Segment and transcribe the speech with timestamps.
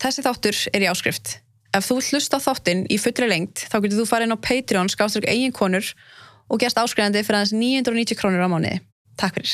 [0.00, 1.34] Þessi þáttur er í áskrift.
[1.76, 4.44] Ef þú vilt hlusta á þáttinn í fullri lengt þá getur þú farið inn á
[4.46, 5.84] Patreon skáströk eigin konur
[6.48, 8.80] og gerst áskrifandi fyrir aðeins 990 krónur á mánuði.
[9.20, 9.52] Takk fyrir.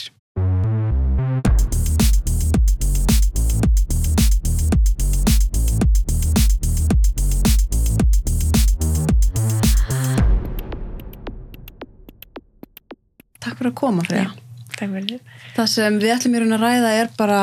[13.42, 14.06] Takk fyrir að koma.
[14.06, 15.18] Takk fyrir.
[15.58, 17.42] Það sem við ætlum í raun að ræða er bara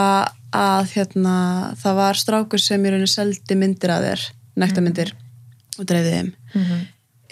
[0.54, 1.36] að hérna,
[1.82, 4.26] það var strákur sem í raun seldi myndir að þér,
[4.56, 5.14] nektarmyndir
[5.80, 6.34] og dreifði þeim.
[6.54, 6.84] Mm -hmm.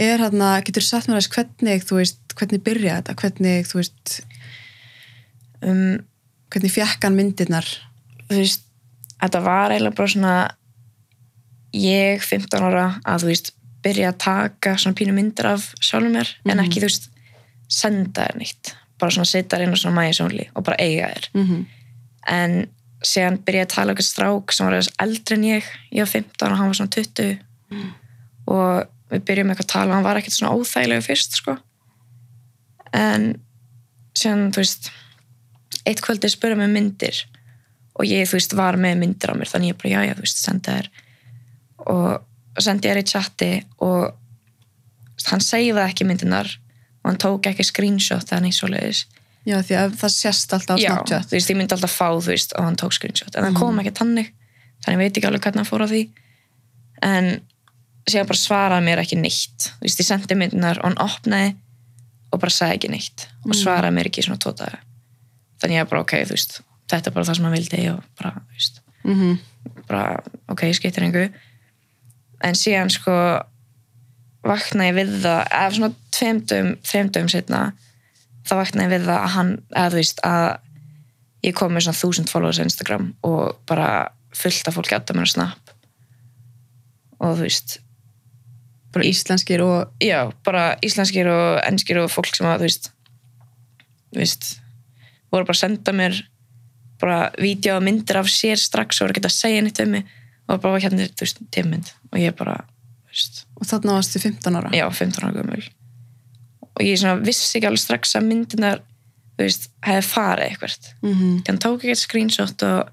[0.01, 4.21] Er hérna, getur sagt mér aðeins hvernig, þú veist, hvernig byrja þetta, hvernig, þú veist,
[5.61, 5.99] um,
[6.49, 7.67] hvernig fjekk hann myndirnar?
[8.31, 8.61] þú veist,
[9.21, 10.35] þetta var eiginlega bara svona
[11.73, 13.51] ég 15 ára að þú veist
[13.83, 16.65] byrja að taka svona pínu myndir af sjálfum mér en Mhm.
[16.65, 17.09] ekki þú veist
[17.67, 21.27] senda þér neitt bara svona setja þér inn á svona mægisónli og bara eiga þér
[21.33, 21.65] Mm -hmm.
[22.27, 22.67] en
[23.05, 25.69] síðan byrja að tala um eitthvað strák sem var aðeins eldri en ég.
[25.91, 27.39] Ég var 15 og hann var svona 20
[28.51, 31.57] og við byrjum eitthvað að tala og hann var ekkert svona óþægilegu fyrst sko.
[32.97, 33.27] En
[34.17, 34.91] síðan þú veist
[35.87, 37.23] eitt kvöldi spura mig um myndir.
[37.99, 40.25] Og ég þú veist var með myndir á mér þannig ég bara já já þú
[40.25, 40.91] veist senda þér
[41.91, 44.11] og sendi þér í chatti og
[45.31, 46.49] hann segði ekki myndirnar
[47.01, 49.05] og hann tók ekki screenshot eða neitt svoleiðis
[49.47, 51.29] Já, því að það sést alltaf á já, Snapchat.
[51.29, 53.81] þú veist, ég myndi alltaf fá þú veist, og hann tók screenshot, en það kom
[53.81, 54.29] ekki tannig
[54.85, 56.01] þannig ég veit ekki alveg hvernig hann fór á því.
[57.05, 57.31] En
[58.09, 61.55] síðan bara svaraði mér ekki neitt, þú veist, ég sendi myndinar og hann opnaði
[62.31, 63.27] og bara sagði ekki neitt.
[63.45, 64.81] Og svaraði mér ekki svona daga.
[65.61, 66.61] Þannig ég bara, ok, þú veist
[66.91, 69.39] þetta er bara það sem hann vildi og bara, þú veist Mm
[69.87, 71.29] bara, ok, skiptir einhver
[72.45, 73.13] en síðan sko
[74.45, 77.61] vaknaði ég við það eða svona tveimdum, þreimdum setna
[78.47, 80.47] þá vaknaði við það að hann eða þú veist að
[81.45, 83.87] ég kom með svona þúsund followers á Instagram og bara
[84.37, 85.73] fullt af fólki að mér að snap.
[87.21, 87.79] Og þú veist
[88.91, 92.89] Bara íslenskir og, já, bara íslenskir og enskir og fólk sem að, þú veist
[94.11, 94.49] þú veist,
[95.31, 96.17] voru bara að senda mér
[97.01, 100.09] bara vídeo og myndir af sér strax og voru ekki að segja neitt um mig.
[100.51, 102.57] Og bara hérna, þú veist, tímmynd og ég bara,
[103.05, 104.73] þú veist, og þarna varstu 15 ára.
[104.75, 105.63] já, 15 ára gömul
[106.81, 108.81] og ég vissi ekki alveg strax að
[109.41, 111.37] veist, hefði farið eitthvað, Mm -hmm.
[111.47, 112.89] hann tók ekki screenshot og,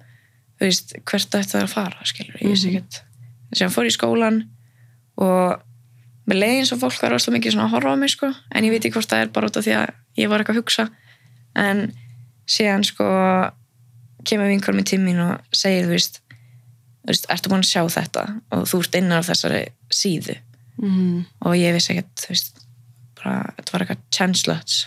[0.61, 2.77] veist, hvert ætti það að fara, skilur, ég vissi Mhm.
[2.77, 3.01] ekki
[3.51, 4.39] þess að hann fór í skólan
[5.17, 5.63] og
[6.29, 8.85] með leiðin svo fólk var rosalega mikið að horfa á mig sko, en ég veit
[8.85, 10.89] ekki hvort það er bara út af því að ég var eitthvað að hugsa.
[11.57, 11.93] En
[12.47, 13.05] síðan sko
[14.25, 16.21] kemur vinkur með tímin og segir þú veist,
[17.31, 18.41] ertu búin að sjá þetta?
[18.53, 20.37] Og þú ert innan af þessari síðu.
[20.83, 22.61] Mm og ég vissi ekkert, þú veist
[23.19, 24.87] bara, þetta var eitthvað chancelets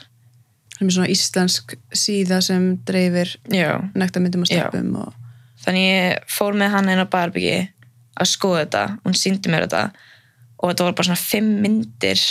[0.72, 5.12] Það er með svona íslensk síða sem dreifir já, nektarmyndum og stelpum og...
[5.62, 7.60] þannig ég fór með hann inn á barbyggi
[8.18, 9.84] að skoða þetta, hún síndi mér þetta.
[10.62, 12.24] Og þetta var bara svona fimm myndir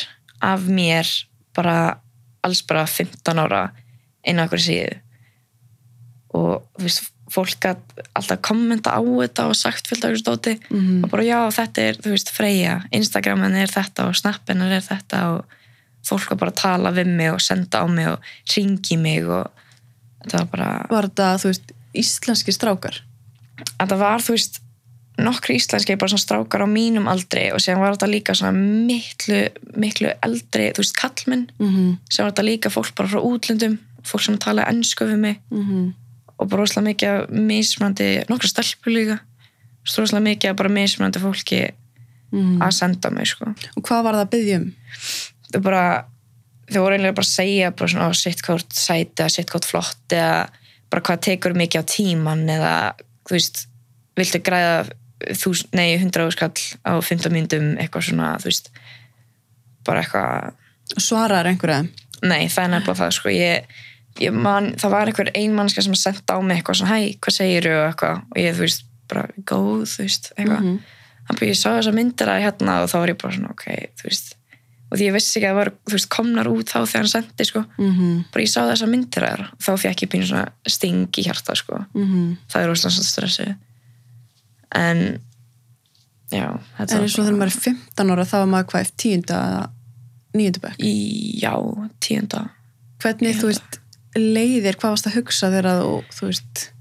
[0.43, 1.13] af mér
[1.57, 1.77] bara
[2.47, 3.71] alls bara 15 ára á
[4.27, 4.99] einhverju síðu.
[6.35, 11.11] Og þú veist, fólk alltaf kommenta á þetta og sagt af þessu stóti Mm og
[11.15, 12.81] bara já, þetta er, þú veist, Freyja.
[12.91, 15.60] Instagramin er þetta og Snappin er þetta og
[16.07, 18.19] fólk var bara að tala við mig og senda á mig og
[18.57, 19.51] ringi mig og
[20.25, 23.01] þetta var bara Var þetta, þú veist, íslenski strákar?
[23.81, 24.61] það var, þú veist,
[25.21, 29.41] nokkri íslenski bara svona strákar á mínum aldri og síðan var þetta líka svona miklu
[29.77, 31.97] miklu eldri, þú veist, kallmenn Mm -hmm.
[32.11, 35.95] sem var þetta líka fólk bara frá útlöndum fólk sem talaði ennsku við mig Mm
[36.41, 39.19] og bara rosalega mikið af mismandi nokkra stelpur líka
[39.85, 41.71] rosalega mikið af bara mismandi fólki
[42.33, 42.63] Mhm.
[42.63, 43.45] að senda mig, sko
[43.77, 44.73] Og hvað var það að byggja um?
[45.53, 45.85] Þau bara
[46.71, 49.65] þau voru einlega bara að segja bara svona, "Ó, sitt hvort sæti eða sitt hvort
[49.65, 50.49] flott eða
[50.91, 52.75] bara hvað tekur mikið á tíman eða
[53.27, 53.67] þú veist,
[54.17, 54.91] viltu græða
[55.37, 56.53] þús, nei, hundra skall
[56.87, 58.71] á 15 myndum eitthvað svona, þú veist
[59.85, 60.53] bara eitthvað.
[60.99, 61.89] Svaraður einhverja?
[62.23, 63.29] nei, það er nefnilega það, sko.
[63.33, 63.65] Ég,
[64.21, 67.37] ég man, það var einhver ein mannska sem senda á mig eitthvað svona, hæ, hvað
[67.37, 68.17] segirðu og eitthvað.
[68.31, 70.81] Og ég, þú veist, bara góð, þú veist eitthvað, Mhm.
[71.31, 73.65] hann bara, ég sá þessa myndir að hérna og þá var ég bara svona, ok,
[73.97, 74.35] þú veist
[74.91, 77.47] og því ég vissi ekki að það var, veist, komnar út þá þegar hann sendi,
[77.47, 81.27] sko, Mm bara ég sá þessa myndir að þér þá fekk ég pínu sting í
[81.27, 82.37] hjarta, sko -hmm.
[82.51, 83.49] það er svona stressi
[84.75, 85.21] en
[86.31, 86.47] já,
[86.79, 89.71] En eins og þegar maður er 15 ára þá var maður hvað, tíunda eða
[90.35, 90.79] níundu bekk?
[91.43, 91.55] já,
[92.01, 92.49] tíunda
[93.01, 93.81] Hvernig, Ég þú veist,
[94.15, 96.73] leiðir, hvað varst að hugsa þegar þú, þú veist,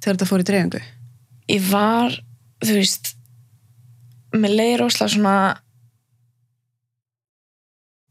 [0.00, 0.82] þegar þetta fór í dreifingu?
[1.48, 2.12] ég var,
[2.64, 3.14] þú veist
[4.36, 5.36] með leið rosalega svona